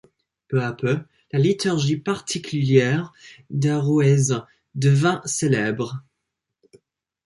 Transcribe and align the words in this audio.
Peu 0.47 0.63
à 0.63 0.73
peu, 0.73 0.97
la 1.31 1.37
liturgie 1.37 1.97
particulière 1.97 3.13
d'Arrouaise 3.51 4.41
devint 4.73 5.21
célèbre. 5.25 6.01